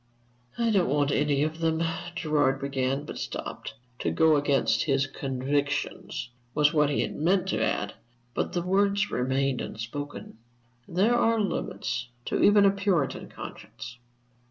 "I 0.57 0.71
don't 0.71 0.89
want 0.89 1.11
any 1.11 1.43
of 1.43 1.59
them" 1.59 1.83
Gerard 2.15 2.59
began, 2.59 3.05
but 3.05 3.19
stopped. 3.19 3.75
"To 3.99 4.09
go 4.09 4.35
against 4.35 4.85
his 4.85 5.05
convictions," 5.05 6.29
was 6.55 6.73
what 6.73 6.89
he 6.89 7.01
had 7.01 7.15
meant 7.15 7.45
to 7.49 7.63
add, 7.63 7.93
but 8.33 8.53
the 8.53 8.63
words 8.63 9.11
remained 9.11 9.61
unspoken. 9.61 10.39
There 10.87 11.13
are 11.13 11.39
limits 11.39 12.07
to 12.25 12.41
even 12.41 12.65
a 12.65 12.71
Puritan 12.71 13.29
conscience. 13.29 13.97